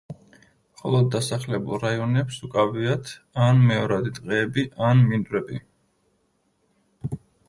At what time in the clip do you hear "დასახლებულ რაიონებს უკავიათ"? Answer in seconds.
1.15-3.11